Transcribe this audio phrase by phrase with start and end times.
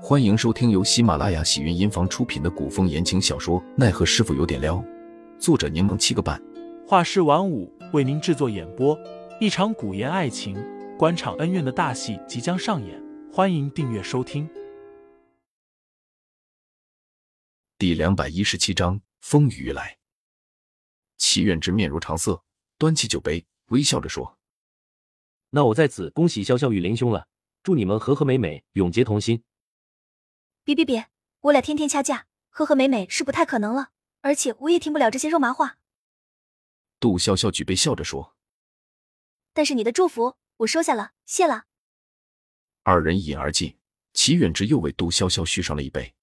[0.00, 4.76] 欢迎收听由喜马拉雅喜云音房出品的古风言情小说《奈何师傅有点撩》，
[5.40, 6.40] 作者柠檬七个半，
[6.86, 8.96] 画师晚舞为您制作演播。
[9.40, 10.56] 一场古言爱情、
[10.96, 14.48] 官场恩怨的大戏即将上演，欢迎订阅收听。
[17.76, 19.98] 第两百一十七章：风雨欲来。
[21.18, 22.40] 齐远之面如常色，
[22.78, 24.38] 端起酒杯，微笑着说
[25.50, 27.26] ：“那我在此恭喜潇潇与林兄了，
[27.64, 29.42] 祝你们和和美美，永结同心。”
[30.68, 31.08] 别别别！
[31.40, 33.92] 我俩天天掐架，和和美美是不太可能了。
[34.20, 35.78] 而且我也听不了这些肉麻话。
[37.00, 38.36] 杜潇潇举杯笑着说
[39.54, 41.64] ：“但是你的祝福我收下了，谢了。”
[42.84, 43.78] 二人一饮而尽，
[44.12, 46.14] 齐远之又为杜潇潇续上了一杯。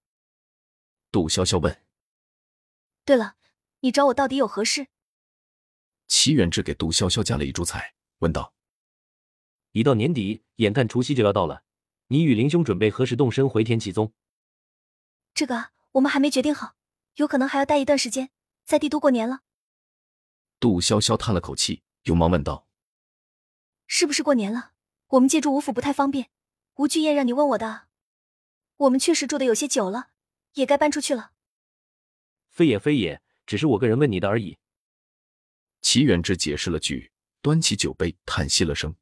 [1.11, 1.83] 杜潇潇问
[3.03, 3.37] ：“对了，
[3.79, 4.85] 你找我到底有何事？”
[6.07, 8.53] 齐远之给杜潇潇夹了一株菜，问道
[9.73, 11.63] ：“一到年底，眼看除夕就要到了，
[12.09, 14.13] 你与林兄准备何时动身回天启宗？”
[15.35, 16.75] 这个我们还没决定好，
[17.15, 18.31] 有可能还要待一段时间，
[18.63, 19.41] 在帝都过年了。
[20.61, 22.65] 杜潇潇叹了口气，又忙问道
[23.85, 24.71] ：“是不是过年了？
[25.07, 26.29] 我们借住吴府不太方便。
[26.75, 27.87] 吴俊彦让你问我的。
[28.77, 30.11] 我们确实住的有些久了，
[30.53, 31.33] 也该搬出去了。”
[32.49, 34.57] 非也非也，只是我个人问你的而已。
[35.81, 37.11] 齐远之解释了句，
[37.41, 38.95] 端起酒杯，叹息了声：“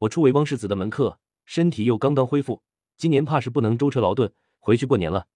[0.00, 2.62] 我初为汪世子的门客，身体又刚刚恢复，
[2.98, 4.30] 今年怕是不能舟车劳顿。”
[4.66, 5.28] 回去过年了。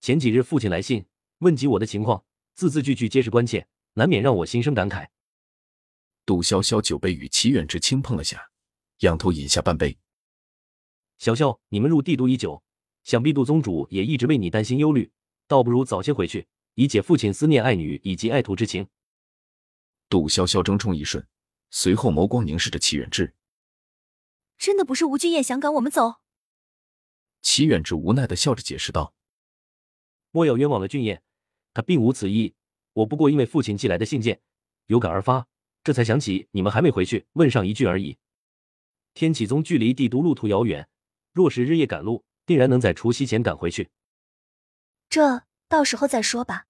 [0.00, 1.04] 前几日父亲来信
[1.38, 5.08] 问及我的情况，字字句句皆是关切，难免让我心生感慨。
[6.24, 8.52] 杜潇潇酒杯与齐远之轻碰了下，
[8.98, 9.98] 仰头饮下半杯。
[11.18, 12.62] 潇潇，你们入帝都已久，
[13.02, 15.10] 想必杜宗主也一直为你担心忧虑，
[15.48, 18.86] 倒不如早些回去，以解父亲思念爱女以及爱徒之情。
[20.08, 21.26] 杜潇潇怔忡一瞬，
[21.70, 23.34] 随后眸光凝视着齐远之。
[24.56, 26.20] 真的不是吴君燕想赶我们走？
[27.46, 29.14] 齐远之无奈的笑着解释道
[30.32, 31.22] ：“莫要冤枉了俊彦，
[31.72, 32.56] 他并无此意。
[32.92, 34.40] 我不过因为父亲寄来的信件
[34.86, 35.46] 有感而发，
[35.84, 38.18] 这才想起你们还没回去，问上一句而已。
[39.14, 40.88] 天启宗距离帝都路途遥远，
[41.32, 43.90] 若是日夜赶路，定然能在除夕前赶回去。
[45.08, 46.66] 这到时候再说吧。”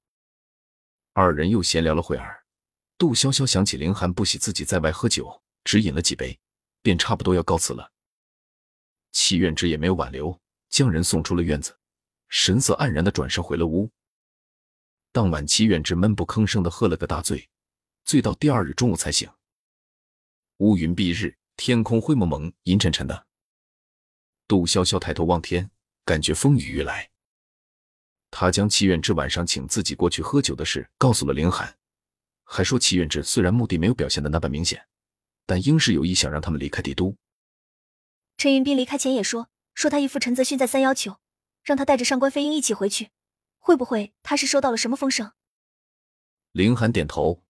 [1.15, 2.45] 二人又闲聊了会儿，
[2.99, 6.39] 杜潇潇想起凌寒不喜自己在外喝酒，只饮了几杯，
[6.83, 7.91] 便差不多要告辞了。
[9.13, 10.39] 齐远之也没有挽留。
[10.69, 11.77] 将人送出了院子，
[12.29, 13.91] 神色黯然的转身回了屋。
[15.13, 17.49] 当晚，齐远之闷不吭声的喝了个大醉，
[18.05, 19.29] 醉到第二日中午才醒。
[20.59, 23.27] 乌云蔽日，天空灰蒙蒙、阴沉沉的。
[24.47, 25.71] 杜潇潇抬头望天，
[26.05, 27.11] 感觉风雨欲来。
[28.31, 31.75] 他将齐远之晚上请自己过去喝酒的事告诉了凌寒，
[32.45, 34.87] 还说齐远之虽然目的没有表现的那般明显，
[35.47, 37.17] 但应是有意想让他们离开帝都。
[38.37, 39.49] 陈云斌离开前也说。
[39.77, 41.19] 说他义父陈泽勋再三要求，
[41.63, 43.11] 让他带着上官飞鹰一起回去，
[43.59, 45.33] 会不会他是收到了什么风声？
[46.53, 47.45] 林寒点头。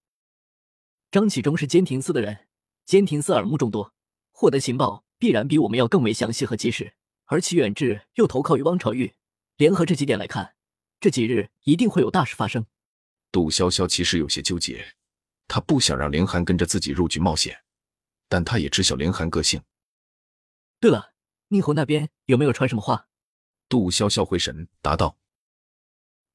[1.13, 2.49] 张启忠是监庭司的人，
[2.85, 3.95] 监庭司耳目众多，
[4.33, 6.95] 获得情报必然比我们要更为详细和及时。
[7.27, 9.15] 而齐远志又投靠于汪朝玉，
[9.57, 10.57] 联合这几点来看，
[10.99, 12.67] 这几日一定会有大事发生。
[13.31, 14.97] 杜潇潇其实有些纠结，
[15.47, 17.63] 他不想让凌寒跟着自己入局冒险，
[18.29, 19.63] 但他也知晓凌寒个性。
[20.81, 21.13] 对了。
[21.49, 23.09] 宁侯那边有没有传什么话？
[23.69, 25.19] 杜潇潇回神答道：“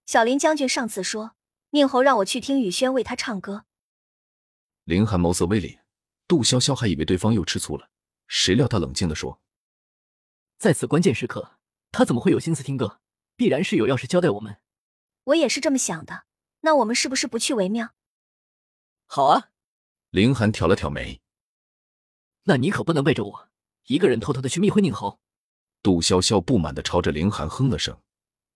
[0.06, 1.36] 小林将军上次说，
[1.70, 3.66] 宁侯让我去听雨轩为他唱歌。”
[4.84, 5.80] 林寒眸色微敛，
[6.28, 7.90] 杜潇潇还以为对方又吃醋了，
[8.28, 9.42] 谁料他冷静的说
[10.58, 11.58] ：“在此关键时刻，
[11.92, 13.00] 他怎么会有心思听歌？
[13.36, 14.58] 必然是有要事交代我们。”
[15.26, 16.26] 我也是这么想的。
[16.62, 17.94] 那我们是不是不去为妙？
[19.06, 19.52] 好啊。
[20.10, 21.22] 林寒挑了挑眉
[22.44, 23.50] ：“那你可不能背着我。”
[23.88, 25.20] 一个人偷偷的去密会宁侯，
[25.82, 28.00] 杜潇潇不满的朝着凌寒哼了声，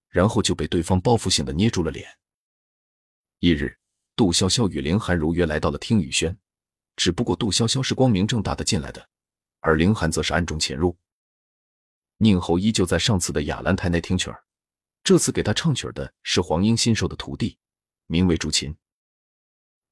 [0.10, 2.08] 然后就被对方报复性的捏住了脸。
[3.40, 3.78] 翌日，
[4.16, 6.38] 杜潇潇与凌寒如约来到了听雨轩，
[6.96, 9.10] 只不过杜潇潇是光明正大的进来的，
[9.60, 10.96] 而凌寒则是暗中潜入。
[12.18, 14.44] 宁侯依旧在上次的雅兰台内听曲儿，
[15.04, 17.58] 这次给他唱曲儿的是黄英新收的徒弟，
[18.08, 18.76] 名为竹琴。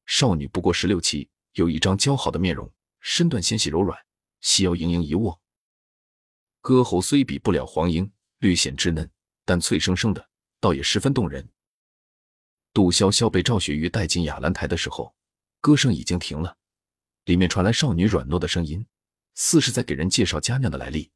[0.06, 2.72] 少女不过十六七，有一张姣好的面容，
[3.02, 4.03] 身段纤细柔软。
[4.44, 5.40] 细腰盈盈一握，
[6.60, 9.10] 歌喉虽比不了黄莺，略显稚嫩，
[9.46, 10.30] 但脆生生的，
[10.60, 11.50] 倒也十分动人。
[12.74, 15.16] 杜潇潇被赵雪玉带进雅兰台的时候，
[15.62, 16.58] 歌声已经停了，
[17.24, 18.86] 里面传来少女软糯的声音，
[19.34, 21.10] 似是在给人介绍佳酿的来历。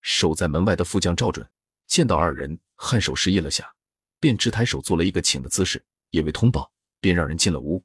[0.00, 1.50] 守在门外的副将赵准
[1.88, 3.74] 见到二人，颔首示意了下，
[4.20, 7.84] 便直抬手做了一个请的姿势，也未通报，便让人进了屋。